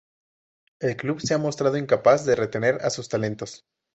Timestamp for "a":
2.83-2.89